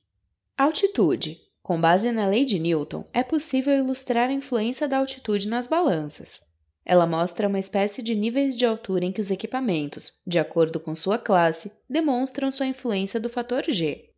Altitude. 0.56 1.36
Com 1.64 1.80
base 1.80 2.12
na 2.12 2.28
lei 2.28 2.44
de 2.44 2.60
Newton, 2.60 3.04
é 3.12 3.24
possível 3.24 3.76
ilustrar 3.76 4.28
a 4.28 4.32
influência 4.32 4.86
da 4.86 4.98
altitude 4.98 5.48
nas 5.48 5.66
balanças. 5.66 6.48
Ela 6.90 7.06
mostra 7.06 7.46
uma 7.46 7.60
espécie 7.60 8.02
de 8.02 8.16
níveis 8.16 8.56
de 8.56 8.66
altura 8.66 9.04
em 9.04 9.12
que 9.12 9.20
os 9.20 9.30
equipamentos, 9.30 10.20
de 10.26 10.40
acordo 10.40 10.80
com 10.80 10.92
sua 10.92 11.18
classe, 11.18 11.70
demonstram 11.88 12.50
sua 12.50 12.66
influência 12.66 13.20
do 13.20 13.28
fator 13.28 13.62
G. 13.68 14.10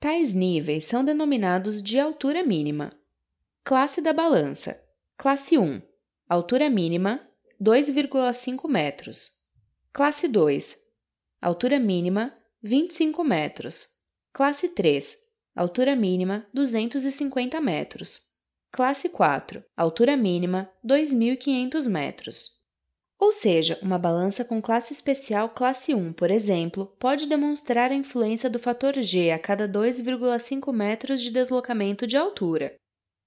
Tais 0.00 0.34
níveis 0.34 0.86
são 0.86 1.04
denominados 1.04 1.80
de 1.80 2.00
altura 2.00 2.42
mínima. 2.42 2.90
Classe 3.62 4.00
da 4.00 4.12
balança: 4.12 4.76
Classe 5.16 5.56
1 5.56 5.80
Altura 6.28 6.68
mínima 6.68 7.24
2,5 7.62 8.68
metros. 8.68 9.30
Classe 9.92 10.26
2 10.26 10.78
Altura 11.40 11.78
mínima 11.78 12.36
25 12.60 13.22
metros. 13.22 13.86
Classe 14.32 14.70
3 14.70 15.16
Altura 15.54 15.94
mínima 15.94 16.44
250 16.52 17.60
metros. 17.60 18.29
Classe 18.72 19.08
4, 19.08 19.64
altura 19.76 20.16
mínima 20.16 20.70
2.500 20.86 21.88
metros. 21.88 22.60
Ou 23.18 23.32
seja, 23.32 23.76
uma 23.82 23.98
balança 23.98 24.44
com 24.44 24.62
classe 24.62 24.92
especial 24.92 25.50
classe 25.50 25.92
1, 25.92 26.12
por 26.12 26.30
exemplo, 26.30 26.86
pode 26.98 27.26
demonstrar 27.26 27.90
a 27.90 27.94
influência 27.94 28.48
do 28.48 28.60
fator 28.60 28.94
G 29.00 29.32
a 29.32 29.38
cada 29.40 29.68
2,5 29.68 30.72
metros 30.72 31.20
de 31.20 31.32
deslocamento 31.32 32.06
de 32.06 32.16
altura. 32.16 32.76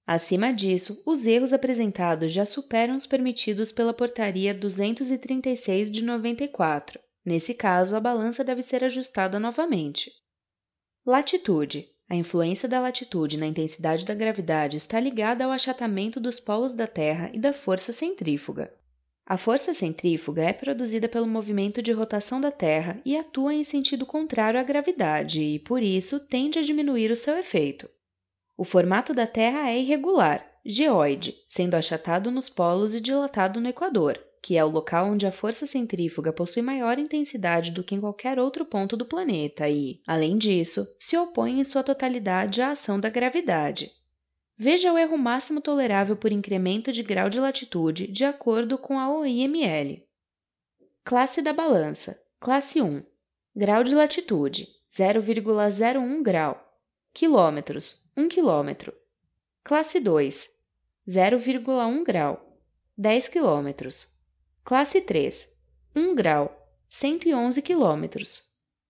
Acima 0.06 0.50
disso, 0.50 1.02
os 1.06 1.26
erros 1.26 1.52
apresentados 1.52 2.32
já 2.32 2.46
superam 2.46 2.96
os 2.96 3.06
permitidos 3.06 3.70
pela 3.70 3.92
Portaria 3.92 4.54
236 4.54 5.90
de 5.90 6.02
94. 6.02 6.98
Nesse 7.22 7.52
caso, 7.52 7.94
a 7.94 8.00
balança 8.00 8.42
deve 8.42 8.62
ser 8.62 8.82
ajustada 8.82 9.38
novamente. 9.38 10.10
Latitude 11.06 11.93
a 12.08 12.14
influência 12.14 12.68
da 12.68 12.80
latitude 12.80 13.38
na 13.38 13.46
intensidade 13.46 14.04
da 14.04 14.14
gravidade 14.14 14.76
está 14.76 15.00
ligada 15.00 15.44
ao 15.44 15.50
achatamento 15.50 16.20
dos 16.20 16.38
polos 16.38 16.74
da 16.74 16.86
Terra 16.86 17.30
e 17.32 17.38
da 17.38 17.52
força 17.52 17.92
centrífuga. 17.92 18.72
A 19.26 19.38
força 19.38 19.72
centrífuga 19.72 20.42
é 20.42 20.52
produzida 20.52 21.08
pelo 21.08 21.26
movimento 21.26 21.80
de 21.80 21.92
rotação 21.92 22.38
da 22.38 22.50
Terra 22.50 23.00
e 23.06 23.16
atua 23.16 23.54
em 23.54 23.64
sentido 23.64 24.04
contrário 24.04 24.60
à 24.60 24.62
gravidade 24.62 25.42
e, 25.42 25.58
por 25.58 25.82
isso, 25.82 26.20
tende 26.20 26.58
a 26.58 26.62
diminuir 26.62 27.10
o 27.10 27.16
seu 27.16 27.38
efeito. 27.38 27.88
O 28.54 28.64
formato 28.64 29.14
da 29.14 29.26
Terra 29.26 29.70
é 29.70 29.78
irregular, 29.78 30.46
geoide, 30.64 31.34
sendo 31.48 31.74
achatado 31.74 32.30
nos 32.30 32.50
polos 32.50 32.94
e 32.94 33.00
dilatado 33.00 33.60
no 33.60 33.68
Equador, 33.68 34.20
que 34.44 34.58
é 34.58 34.62
o 34.62 34.68
local 34.68 35.06
onde 35.06 35.26
a 35.26 35.32
força 35.32 35.66
centrífuga 35.66 36.30
possui 36.30 36.60
maior 36.60 36.98
intensidade 36.98 37.70
do 37.70 37.82
que 37.82 37.94
em 37.94 38.00
qualquer 38.00 38.38
outro 38.38 38.66
ponto 38.66 38.94
do 38.94 39.06
planeta 39.06 39.66
e, 39.70 40.02
além 40.06 40.36
disso, 40.36 40.86
se 41.00 41.16
opõe 41.16 41.58
em 41.58 41.64
sua 41.64 41.82
totalidade 41.82 42.60
à 42.60 42.72
ação 42.72 43.00
da 43.00 43.08
gravidade. 43.08 43.90
Veja 44.54 44.92
o 44.92 44.98
erro 44.98 45.16
máximo 45.16 45.62
tolerável 45.62 46.14
por 46.14 46.30
incremento 46.30 46.92
de 46.92 47.02
grau 47.02 47.30
de 47.30 47.40
latitude 47.40 48.06
de 48.06 48.22
acordo 48.22 48.76
com 48.76 48.98
a 48.98 49.10
OIML. 49.10 50.06
Classe 51.02 51.40
da 51.40 51.54
balança: 51.54 52.22
Classe 52.38 52.82
1. 52.82 53.02
Grau 53.56 53.82
de 53.82 53.94
latitude: 53.94 54.68
0,01 54.92 56.22
grau. 56.22 56.62
Quilômetros: 57.14 58.10
1 58.14 58.28
quilômetro. 58.28 58.92
Classe 59.62 59.98
2. 60.00 60.50
0,1 61.08 62.04
grau. 62.04 62.58
10 62.98 63.28
quilômetros. 63.28 64.14
Classe 64.66 65.02
3, 65.02 65.46
1 65.94 66.14
grau, 66.14 66.50
111 66.88 67.60
km. 67.60 68.24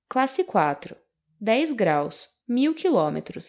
Classe 0.09 0.45
4, 0.45 0.97
10 1.41 1.73
graus, 1.73 2.45
1000 2.49 2.75
km. 2.75 3.41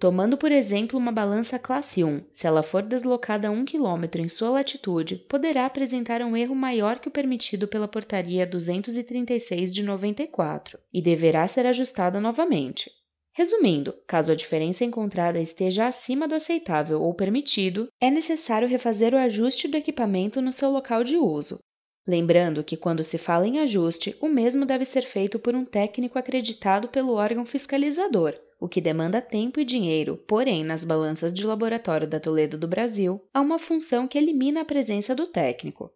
Tomando 0.00 0.36
por 0.36 0.50
exemplo 0.50 0.98
uma 0.98 1.12
balança 1.12 1.56
classe 1.56 2.02
1, 2.02 2.24
se 2.32 2.44
ela 2.44 2.64
for 2.64 2.82
deslocada 2.82 3.52
1 3.52 3.64
km 3.66 4.18
em 4.18 4.28
sua 4.28 4.50
latitude, 4.50 5.14
poderá 5.28 5.64
apresentar 5.64 6.22
um 6.22 6.36
erro 6.36 6.56
maior 6.56 6.98
que 6.98 7.06
o 7.06 7.12
permitido 7.12 7.68
pela 7.68 7.86
Portaria 7.86 8.44
236 8.44 9.72
de 9.72 9.84
94 9.84 10.76
e 10.92 11.00
deverá 11.00 11.46
ser 11.46 11.66
ajustada 11.66 12.18
novamente. 12.18 12.90
Resumindo, 13.38 13.94
caso 14.04 14.32
a 14.32 14.34
diferença 14.34 14.84
encontrada 14.84 15.40
esteja 15.40 15.86
acima 15.86 16.26
do 16.26 16.34
aceitável 16.34 17.00
ou 17.00 17.14
permitido, 17.14 17.86
é 18.00 18.10
necessário 18.10 18.66
refazer 18.66 19.14
o 19.14 19.16
ajuste 19.16 19.68
do 19.68 19.76
equipamento 19.76 20.42
no 20.42 20.52
seu 20.52 20.72
local 20.72 21.04
de 21.04 21.16
uso. 21.16 21.60
Lembrando 22.04 22.64
que, 22.64 22.76
quando 22.76 23.04
se 23.04 23.16
fala 23.16 23.46
em 23.46 23.60
ajuste, 23.60 24.16
o 24.20 24.26
mesmo 24.26 24.66
deve 24.66 24.84
ser 24.84 25.02
feito 25.02 25.38
por 25.38 25.54
um 25.54 25.64
técnico 25.64 26.18
acreditado 26.18 26.88
pelo 26.88 27.14
órgão 27.14 27.46
fiscalizador, 27.46 28.34
o 28.58 28.68
que 28.68 28.80
demanda 28.80 29.22
tempo 29.22 29.60
e 29.60 29.64
dinheiro, 29.64 30.16
porém, 30.26 30.64
nas 30.64 30.84
balanças 30.84 31.32
de 31.32 31.46
laboratório 31.46 32.08
da 32.08 32.18
Toledo 32.18 32.58
do 32.58 32.66
Brasil, 32.66 33.24
há 33.32 33.40
uma 33.40 33.60
função 33.60 34.08
que 34.08 34.18
elimina 34.18 34.62
a 34.62 34.64
presença 34.64 35.14
do 35.14 35.28
técnico. 35.28 35.92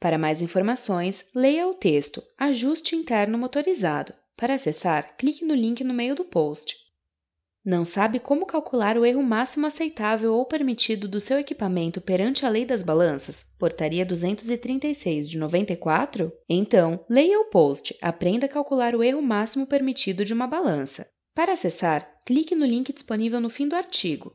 Para 0.00 0.18
mais 0.18 0.42
informações, 0.42 1.24
leia 1.32 1.68
o 1.68 1.74
texto 1.74 2.20
Ajuste 2.36 2.96
interno 2.96 3.38
motorizado, 3.38 4.12
para 4.36 4.54
acessar, 4.54 5.16
clique 5.16 5.44
no 5.44 5.54
link 5.54 5.82
no 5.84 5.94
meio 5.94 6.14
do 6.14 6.24
post. 6.24 6.76
Não 7.64 7.82
sabe 7.82 8.20
como 8.20 8.44
calcular 8.44 8.98
o 8.98 9.06
erro 9.06 9.22
máximo 9.22 9.66
aceitável 9.66 10.34
ou 10.34 10.44
permitido 10.44 11.08
do 11.08 11.18
seu 11.18 11.38
equipamento 11.38 11.98
perante 11.98 12.44
a 12.44 12.50
Lei 12.50 12.66
das 12.66 12.82
Balanças, 12.82 13.46
Portaria 13.58 14.04
236 14.04 15.26
de 15.26 15.38
94? 15.38 16.30
Então, 16.46 17.02
leia 17.08 17.40
o 17.40 17.46
post 17.46 17.96
Aprenda 18.02 18.44
a 18.44 18.50
calcular 18.50 18.94
o 18.94 19.02
erro 19.02 19.22
máximo 19.22 19.66
permitido 19.66 20.26
de 20.26 20.34
uma 20.34 20.46
balança. 20.46 21.08
Para 21.34 21.54
acessar, 21.54 22.18
clique 22.26 22.54
no 22.54 22.66
link 22.66 22.92
disponível 22.92 23.40
no 23.40 23.48
fim 23.48 23.66
do 23.66 23.74
artigo. 23.74 24.30